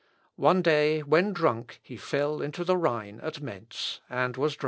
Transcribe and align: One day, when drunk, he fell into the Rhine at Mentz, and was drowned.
One 0.37 0.63
day, 0.63 1.01
when 1.01 1.31
drunk, 1.31 1.79
he 1.83 1.95
fell 1.95 2.41
into 2.41 2.63
the 2.63 2.75
Rhine 2.75 3.19
at 3.21 3.39
Mentz, 3.39 3.99
and 4.09 4.35
was 4.35 4.55
drowned. 4.55 4.59